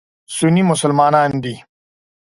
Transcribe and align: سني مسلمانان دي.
سني 0.37 0.61
مسلمانان 0.71 1.31
دي. 1.43 1.55